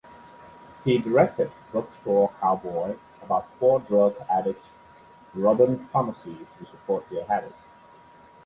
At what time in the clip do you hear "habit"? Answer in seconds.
7.25-7.53